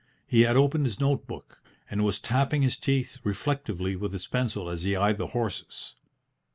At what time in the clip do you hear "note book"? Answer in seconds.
0.99-1.61